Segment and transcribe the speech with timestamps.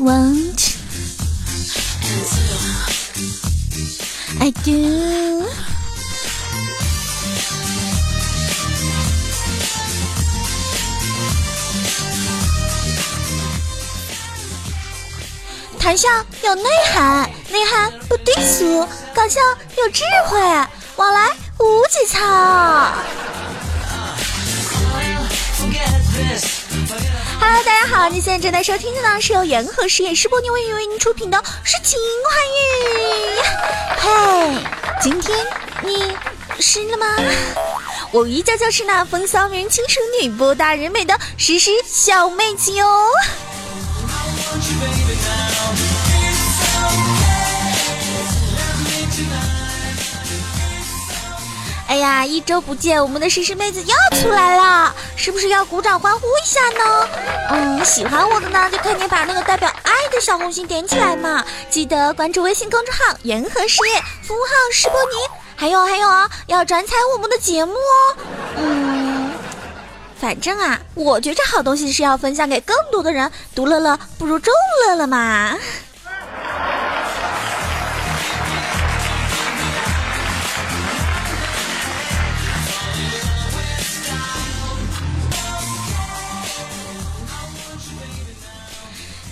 [0.00, 0.76] want.
[4.40, 5.46] I do.
[15.78, 16.08] 谈笑
[16.44, 19.40] 有内涵，内涵不低俗，搞笑
[19.78, 20.38] 有智慧，
[20.96, 22.18] 往来无节操。
[27.40, 31.98] Hello，大家好，你现在正在收听的呢是由元和实验室播音为为您出品的《诗情
[32.28, 32.58] 画意》。
[33.98, 34.64] 嘿，
[35.02, 35.46] 今天
[35.82, 36.16] 你
[36.58, 37.06] 湿了吗？
[38.12, 42.86] 我依旧就是那风骚女人、清纯女、博大人美的诗诗小妹子哟。
[51.90, 57.08] 哎呀，一周不见，我们的诗诗妹子又出来了，是不是要鼓掌欢呼一下呢？
[57.50, 61.44] 嗯，喜欢我的呢，就赶紧把那个代表爱的小红心点起来嘛！
[61.68, 65.16] 记得关注微信公众号“元和事业”，服务号是波尼。
[65.56, 68.16] 还有还有啊，要转采我们的节目哦。
[68.56, 69.32] 嗯，
[70.20, 74.54] 反正啊，我觉着好东西是要分享给更多的人，独乐乐不如众
[74.86, 75.58] 乐乐嘛。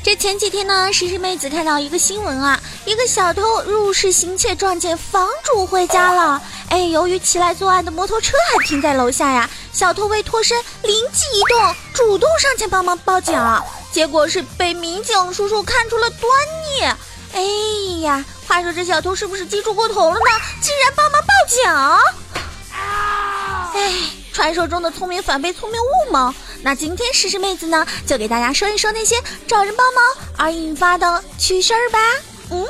[0.09, 6.41] 这前几天呢，诗诗妹子看到一个新闻啊，一个小偷入室行窃，撞见房主回家了。
[6.70, 13.39] 哎，由于骑来作案的摩托车还停在楼下呀，小偷为脱身，灵机一动，主动上前帮忙报警。
[13.92, 16.22] 结果是被民警叔叔看出了端
[16.65, 16.84] 倪。
[17.34, 20.27] 哎呀，话说这小偷是不是机智过头了呢？
[20.62, 21.62] 竟然帮忙报警！
[23.75, 23.93] 哎，
[24.33, 26.34] 传说中的聪明反被聪明误吗？
[26.62, 30.05] 那今天诗诗妹子呢，就给大家说一说那些找人帮忙
[30.37, 31.98] 而引发的趣事儿吧。
[32.50, 32.67] 嗯。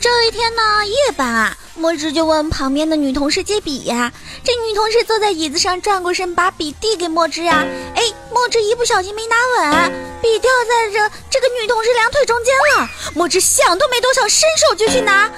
[0.00, 4.12] 这一天呢，夜班啊，墨汁就问旁边的女同事借笔呀。
[4.44, 7.64] 这女同事坐在椅子上，转过身把笔递给墨汁呀。
[8.34, 12.90] 墨汁一不小心没拿稳，笔掉在这这个女同事两腿中间了。
[13.14, 15.30] 墨汁想都没多想，伸手就去拿，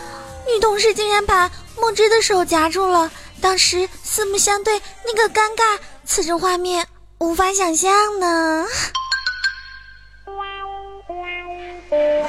[0.46, 3.10] 女同事竟然把墨汁的手夹住了。
[3.42, 6.86] 当时四目相对，那个尴尬，此时画面
[7.18, 8.66] 无法想象呢。
[11.88, 12.26] Hey,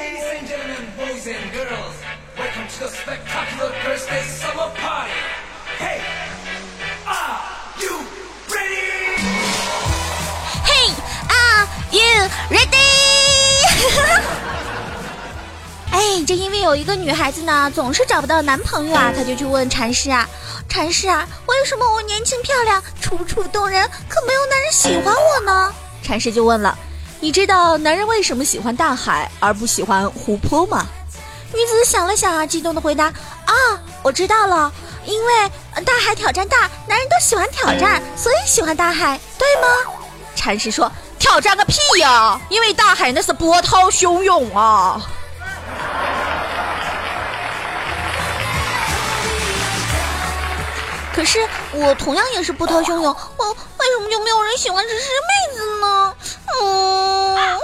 [11.98, 12.78] you ready?
[15.92, 20.28] 哎，这因为有一个女孩子呢，总是找不到男朋友啊，她就去问禅师啊，
[20.70, 25.74] 禅师啊，为什么我年轻漂亮、楚楚动人，可没有男人喜欢我呢？
[26.04, 26.78] 禅师就问了，
[27.20, 30.86] 你知道男人为什么喜欢大海而不喜欢湖泊吗？
[31.54, 33.54] 女子想了想啊，激动的回答：啊，
[34.04, 34.72] 我知道了，
[35.06, 35.50] 因为
[35.84, 39.68] 大海挑战大，男人都喜欢挑战，所以喜欢大海，对吗？
[40.36, 42.40] 禅师说：挑战个屁呀！
[42.50, 45.02] 因为大海那是波涛汹涌啊。
[51.14, 51.40] 可是
[51.72, 56.16] 我同样也是波涛汹涌，我为什么就没有人喜欢这诗妹子呢？
[56.62, 57.60] 嗯。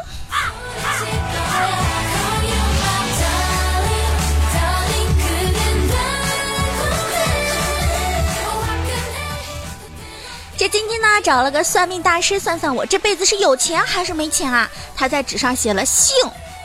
[10.74, 14.68] 今天呢，找了个算命大师算算我这辈子是有钱还是没钱啊？
[14.96, 16.16] 他在纸上写了姓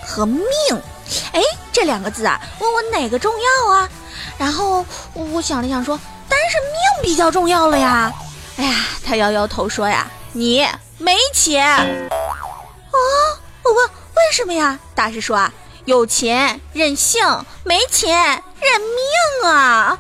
[0.06, 0.46] 和命，
[1.32, 3.86] 哎，这两个字啊，问我哪个重要啊？
[4.38, 4.82] 然后
[5.12, 8.10] 我想了想说，当然是命比较重要了呀。
[8.56, 10.66] 哎呀，他摇摇头说呀，你
[10.96, 11.68] 没钱。
[11.68, 11.84] 啊，
[13.62, 14.78] 我问为什么呀？
[14.94, 15.52] 大师说啊，
[15.84, 17.22] 有钱任性，
[17.62, 19.98] 没钱认命啊。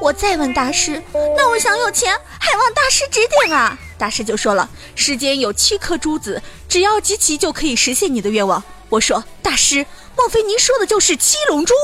[0.00, 1.02] 我再问大师，
[1.36, 3.76] 那我想有钱，还望大师指点啊！
[3.98, 8.62] 大师就说了，世间有七颗珠子，只要集齐就可以实现你的愿望。
[8.88, 9.84] 我说，大师，
[10.16, 11.74] 莫非您说的就是七龙珠？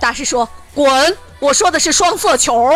[0.00, 1.18] 大师说，滚！
[1.40, 2.70] 我说的是双色球。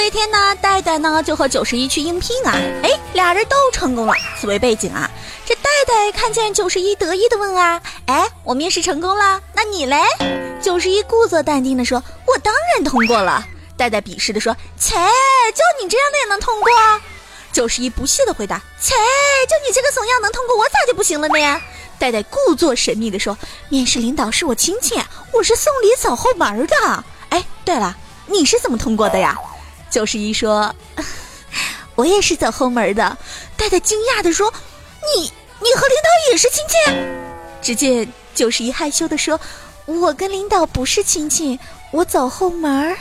[0.00, 4.14] 这一天呢，戴戴呢就和九十一去应聘啊，哎，俩人都成功了。
[4.40, 5.10] 此为背景啊，
[5.44, 9.98] 这戴戴看见九十一得意的问啊，哎，我面试成功了，那你嘞？
[10.62, 13.44] 九十一故作淡定的说，我当然通过了。
[13.76, 16.70] 戴戴鄙视的说，切，就你这样的也能通过？
[17.52, 21.60] 九十一不屑的回答：“切，就你这个怂样能通过，我咋就不行了呢？”
[22.00, 23.36] 戴戴故作神秘的说
[23.68, 24.98] ：“面试领导是我亲戚，
[25.30, 27.04] 我是送礼走后门的。
[27.28, 27.94] 哎，对了，
[28.28, 29.38] 你是怎么通过的呀？”
[29.90, 30.74] 九十一说
[31.96, 33.18] ：“我也是走后门的。”
[33.56, 34.52] 戴戴惊讶的说
[35.16, 35.22] ：“你
[35.60, 36.76] 你和领导也是亲戚？”
[37.60, 39.38] 只见九十一害羞的说
[39.86, 41.58] ：“我跟领导不是亲戚，
[41.90, 42.96] 我走后门。”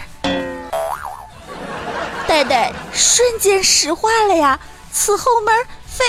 [2.27, 4.59] 戴戴瞬间石化了呀！
[4.91, 5.53] 此后门
[5.87, 6.03] 非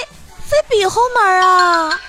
[0.48, 2.00] 非彼后门啊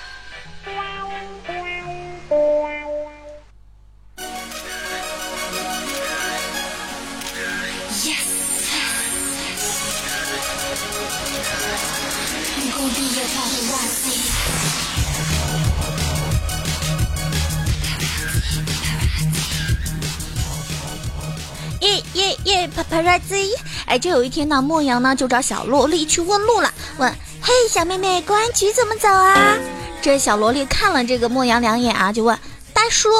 [23.86, 27.12] 哎，这有一天呢，莫阳呢就找小萝莉去问路了，问
[27.42, 29.56] ：“嘿，小妹妹，公安局怎么走啊？”
[30.00, 32.38] 这小萝莉看了这个莫阳两眼啊，就问
[32.72, 33.10] ：“大叔，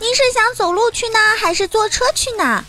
[0.00, 2.64] 您是想走路去呢，还是坐车去呢？”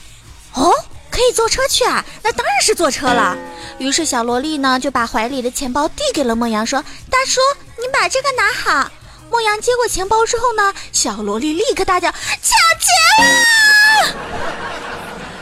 [0.56, 0.74] 哦，
[1.09, 3.38] 可以坐车去啊，那当然是坐车了。
[3.77, 7.39] 于是小萝莉呢就把怀里的钱包递给了莫阳，说：“大叔，
[7.77, 8.91] 你把这个拿好。”
[9.31, 14.15] 莫阳接过钱包之后呢，小萝莉立刻大叫：“抢劫了！”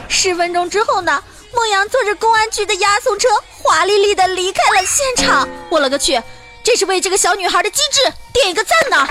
[0.07, 1.21] 十分钟之后呢，
[1.53, 3.27] 莫阳坐着公安局的押送车，
[3.61, 5.47] 华丽丽的离开了现场。
[5.69, 6.21] 我勒个去，
[6.63, 9.07] 这是为这个小女孩的机智点一个赞呢！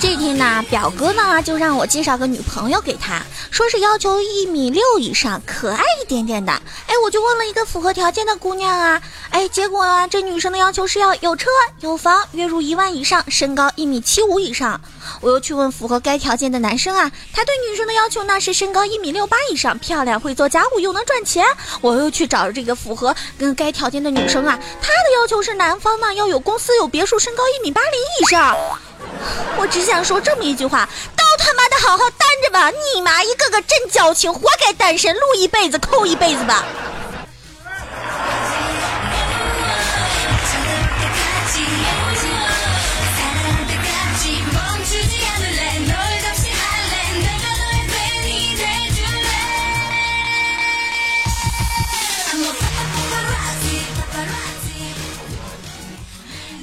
[0.00, 6.52] 这天呢表哥呢，就让我介绍个女朋友给他，说是要求一米六以上，可爱一点点的。
[6.52, 11.50] 哎，我就问了一个符合条件的姑娘啊，哎，结果啊，这女生的要求是要有车
[11.80, 14.80] 有房，月入一万以上，身高一米七五以上。
[15.20, 21.44] 我又去问符合该条件的男生啊，他对女生的要求呢是身高一米六八以上，漂亮，会做家务，又能赚钱。
[21.80, 28.56] 我又去找这个符合跟该条件的女生啊，她的要求是男方呢要有公司有别墅，身高一米八零以上。
[29.58, 32.04] 我只想说这么一句话：都他妈的好好
[32.50, 32.70] 吧！
[32.70, 36.64] 你妈一个个真矫情，活该单身，撸一辈子，扣一辈子吧！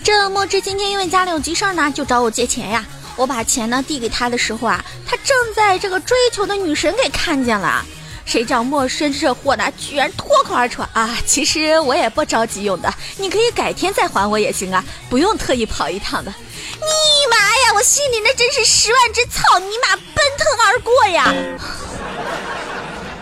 [0.04, 2.86] 这墨汁今天因为家里有急事儿呢，就找我借钱呀。
[3.18, 7.84] 我把钱呢递给他的时候啊，他正在这个追求的女神给看见了。
[8.26, 11.18] 谁知道陌生这货呢，居然脱口而出啊！
[11.26, 16.32] 其实我也不着急用的，你可以改天再还我也行啊，不用特意跑一趟的。
[16.74, 17.74] 你妈呀！
[17.74, 21.34] 我心里那真是十万只草泥马奔腾而过呀！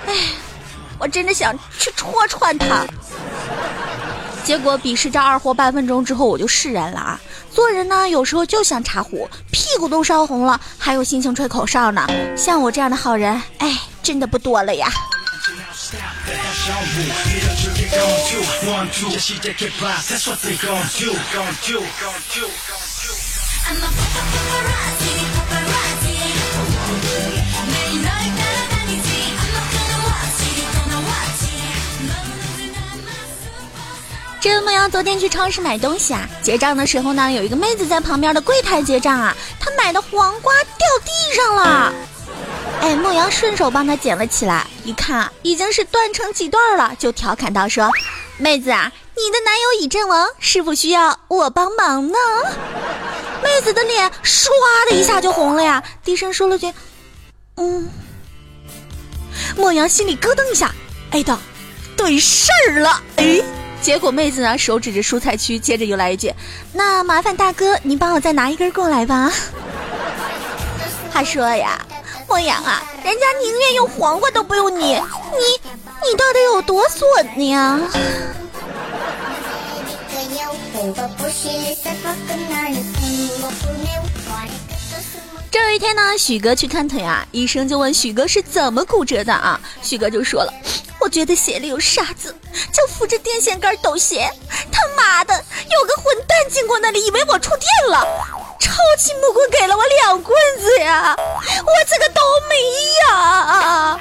[0.07, 0.13] 哎，
[0.99, 2.85] 我真的想去戳穿他。
[4.45, 7.19] 结果比试这二货半分钟之后，我就释然了啊！
[7.51, 12.07] 做人呢，有时候就像茶壶，屁股都烧红了，还有心情吹口哨呢。
[12.37, 14.87] 像我这样的好人，哎，真的不多了呀。
[34.45, 41.93] 这牧羊昨天去超市买东西啊，结账的时候呢，有一个妹子在旁边的柜台结账啊，她买的黄瓜掉地上了，
[42.79, 47.89] 哎，牧羊顺手帮她捡了起来，一看已经是断成几段了，就调侃道说
[48.37, 52.15] ：“妹子啊，你的男友已阵亡，是否需要我帮忙呢？”
[53.43, 54.45] 妹子的脸唰
[54.87, 56.71] 的一下就红了呀，低声说了句
[57.57, 57.89] ：“嗯。”
[59.57, 60.71] 牧羊心里咯噔一下，
[61.09, 61.35] 哎的，
[61.97, 63.41] 对事儿了，哎。
[63.81, 66.33] 结果妹子呢，手指着蔬菜区，接着又来一句
[66.73, 69.31] ：“那麻烦大哥，您帮我再拿一根过来吧。
[71.13, 71.79] ”他说呀
[72.27, 74.99] ：“莫阳啊，人家宁愿用黄瓜都不用你，你
[76.03, 77.79] 你到底有多损呢？”
[85.51, 90.51] 这有一天呢，许哥去看腿啊，医生就问许哥是怎么骨折的啊，许哥就说了。
[90.99, 92.35] 我觉得鞋里有沙子，
[92.71, 94.29] 就扶着电线杆抖鞋
[94.71, 98.05] 他妈的有个混蛋经过那里以为我触电了
[98.59, 102.55] 抄起木棍给了我两棍子呀我这个倒霉
[103.07, 103.99] 呀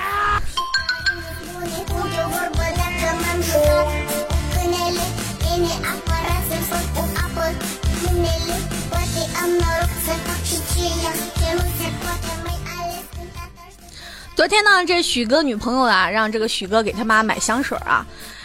[14.37, 18.05] 昨天呢这许哥女朋友啊让这个许哥给他妈买香水啊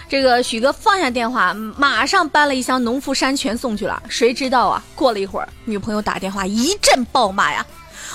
[0.10, 4.02] 这个许哥放下电话，马上搬了一箱农夫山泉送去了。
[4.10, 7.64] 谁知道啊，过了一会儿，女朋友打电话一阵暴骂呀：“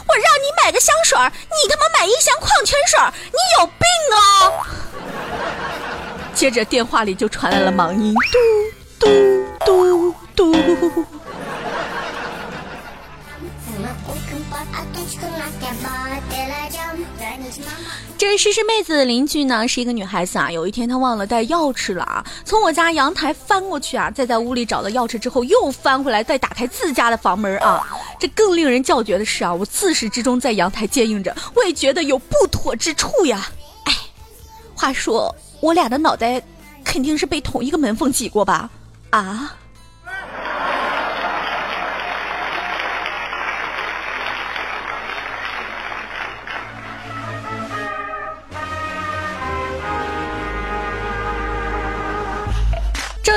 [0.08, 2.98] 我让你买个香水，你他妈买一箱矿泉水，
[3.30, 3.86] 你有病
[4.18, 4.18] 啊！”
[6.34, 8.12] 接着电话里就传来了忙音：
[8.98, 9.06] 嘟
[9.64, 11.04] 嘟嘟嘟。
[18.16, 27.86] 这诗诗妹子的邻居呢是一个女孩子啊，有一天她忘了带钥匙了啊，从我家阳台翻过去啊，再在屋里找到钥匙之后又翻回来，再打开自家的房门啊。
[28.18, 33.48] 这更令人叫绝的是啊，我自始至终在阳台接应着，我也觉得有不妥之处呀。
[33.84, 33.92] 哎，
[34.74, 36.42] 话说我俩的脑袋
[36.84, 38.70] 肯定是被同一个门缝挤过吧？
[39.10, 39.56] 啊？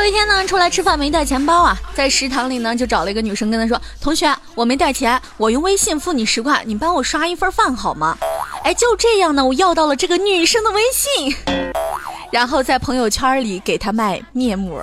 [0.07, 8.17] 一天呢，出来吃饭没带钱包啊，在食堂里呢就找了一个女生跟他说：“同学，我没带钱，我用微信付你十块，你帮我刷一份饭好吗？”
[8.63, 11.35] 哎，就这样呢，我要到了这个女生的微信，
[12.31, 14.81] 然后在朋友圈里给她卖面膜。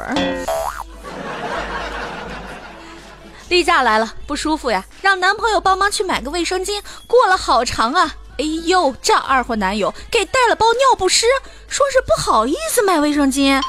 [3.49, 11.25] 例假来了，不舒服呀，让男朋友帮忙去买个卫生巾，过了好长啊，哎呦，这二货男友给带了包尿不湿，
[11.67, 13.63] 说是不好意思买卫生巾。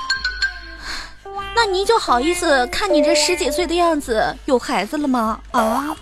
[1.55, 5.39] 那你就好意思看你这十几岁的样子有孩子了吗？
[5.51, 5.95] 啊！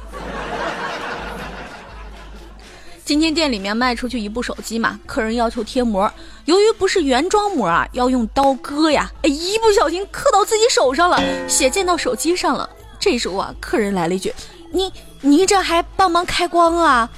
[3.06, 6.12] 今天店里面卖出去一部手机嘛，客人要求贴膜，
[6.46, 12.68] 由于不是原装膜啊，要用刀割呀，哎，一不小心刻到自己手上了，血溅到手机上了。
[13.00, 14.34] 这时候啊，客人来了一句
[14.72, 14.92] ：“你
[15.22, 17.10] 你这还帮忙开光啊？”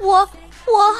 [0.00, 0.28] 我
[0.66, 0.94] 我。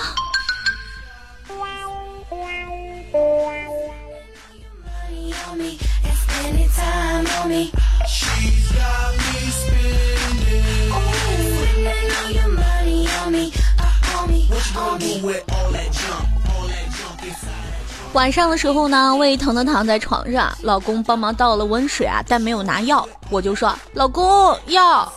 [18.12, 25.12] 晚上的时候呢，胃疼的躺在床上，老公帮忙倒了温水啊，但没有拿药，我就说老公要，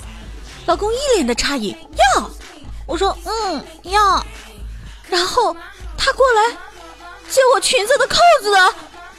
[0.65, 1.75] 老公一脸的诧异，
[2.15, 2.29] 要，
[2.85, 4.25] 我说嗯要，
[5.09, 5.55] 然后
[5.97, 6.57] 他过来
[7.29, 8.51] 借我裙子的扣子，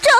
[0.02, 0.10] 这。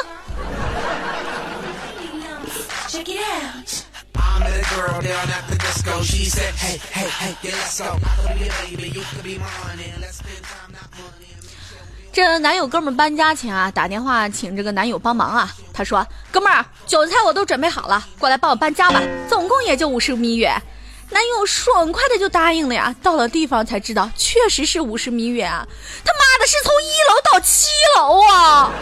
[12.11, 15.54] 这男友哥们搬家前啊，打电话请这个男友帮忙啊。
[15.75, 20.59] 他说：“哥们儿，韭菜我都准备好了，过来帮我搬家吧，总共也就五十米远。”
[21.11, 22.95] 男友爽快的就答应了呀。
[23.02, 25.66] 到了地方才知道，确实是五十米远啊！
[26.04, 28.73] 他妈的，是从一楼到七楼啊！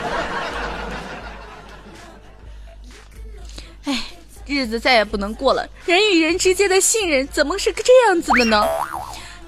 [3.87, 4.05] 哎。
[4.49, 8.64] 日子再也不能过了，人与人之间的信任怎么是个这样子的呢？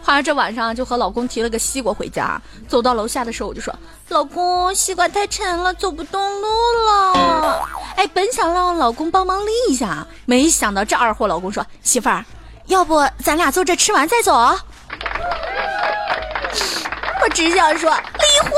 [0.02, 3.72] 话说这晚上就和老公提了个西瓜回家，走到楼下的时候我就说
[4.10, 6.48] ：“老公，西瓜太沉了，走不动路
[6.84, 7.62] 了。”
[7.94, 12.24] 哎，本想让老公帮忙拎一下，没想到这二货老公说：“媳妇儿，
[12.66, 14.32] 要不咱俩坐这吃完再走？”
[17.22, 18.50] 我只想说离婚。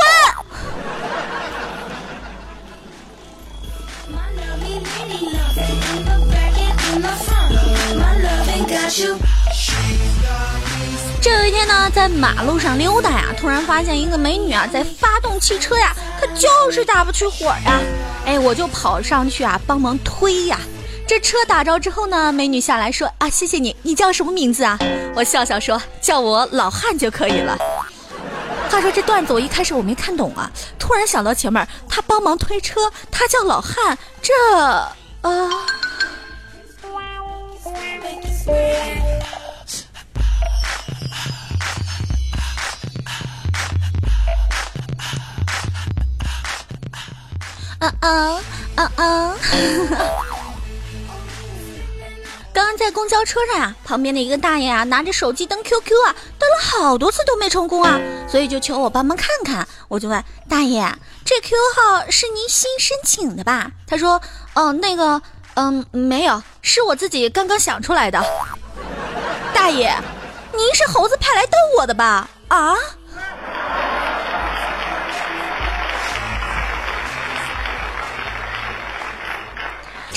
[11.22, 17.78] 这有一天呢，在马路上溜达呀，突然发现一个美女啊，在发动汽车呀，可就是打不去火呀。
[18.24, 20.58] 哎，我就跑上去啊，帮忙推呀。
[21.06, 24.78] 这车打着之后呢，美女下来说啊，谢谢你，你叫什么名字啊？
[25.14, 27.56] 我笑笑说，叫我老汉就可以了。
[28.70, 34.32] 话说这段子我一开始我没看懂啊，突然想到前面他帮忙推车，他叫老汉，这
[35.20, 35.50] 啊。
[47.78, 48.40] 啊啊
[48.76, 49.36] 啊啊！
[52.52, 59.66] 刚刚在公交车上呀，旁边的一个大爷啊，拿着手机登 QQ 啊，登了好多次都没成功啊，所以就求我帮忙看看。
[59.88, 60.82] 我就问大爷
[61.24, 64.20] ：“这 QQ 号是您新申请的吧？”他说
[64.54, 65.22] ：“哦，那个，
[65.54, 68.22] 嗯，没有，是我自己刚刚想出来的。”
[69.52, 69.94] 大爷，
[70.52, 72.28] 您是猴子派来逗我的吧？
[72.48, 72.74] 啊？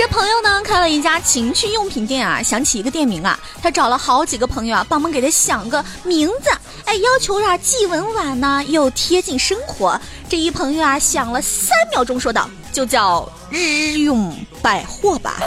[0.05, 6.49] 这朋友呢开了一家情趣用品店啊，想起一个店名啊，他找了好几个朋友啊，帮忙给他想个名字。
[6.83, 9.97] 哎，要求啊既文婉呢又贴近生活。
[10.27, 15.37] 这一朋友啊想了三秒钟，说道：“就叫日用百货吧。”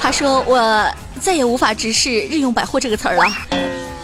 [0.00, 0.90] 他说：“我
[1.20, 3.24] 再也无法直视日用百货这个词儿了。”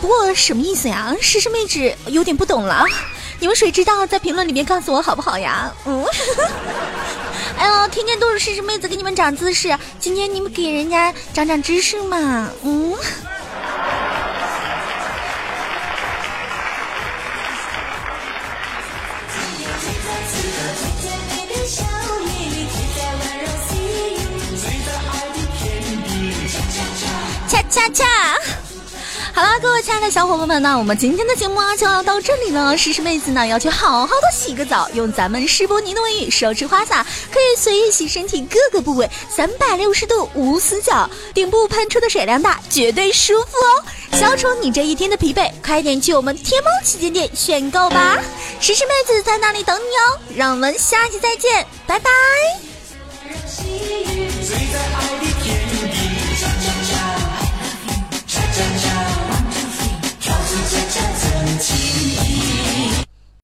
[0.03, 1.17] 不过什么意思呀？
[1.19, 2.85] 诗诗妹纸有点不懂了。
[3.41, 4.07] 你们谁知道？
[4.07, 5.73] 在评论里面告诉我好不好呀？
[5.87, 6.05] 嗯。
[7.59, 12.49] 哎呦，天天都是诗诗妹子给你们长姿势，今天你们给人家长长知识嘛？
[12.63, 12.95] 嗯。
[27.49, 28.58] 恰恰恰。
[29.39, 32.77] 好了，各位亲爱的小伙伴们，那我们今天的节目啊就要到这里了。
[32.77, 45.49] 诗诗妹子呢要去好好的洗个澡，用咱们施伯尼的卫浴手持花洒，可以随意洗身体各个部位，三百六十度无死角，顶部喷出的水量大，绝对舒服哦，消除你这一天的疲惫。
[45.65, 48.19] 快点去我们天猫旗舰店选购吧，
[48.59, 50.19] 诗诗妹子在那里等你哦。
[50.35, 52.11] 让我们下期再见，拜拜。